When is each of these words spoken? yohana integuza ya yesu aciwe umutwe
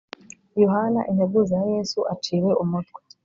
yohana 0.61 1.01
integuza 1.11 1.53
ya 1.61 1.65
yesu 1.73 1.99
aciwe 2.13 2.51
umutwe 2.63 2.99